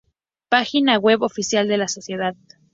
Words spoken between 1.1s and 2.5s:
oficial de la Sociedad